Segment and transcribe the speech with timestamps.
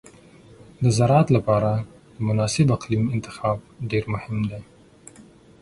[0.83, 1.71] د زراعت لپاره
[2.27, 3.57] مناسب اقلیم انتخاب
[3.91, 4.61] ډېر مهم دی.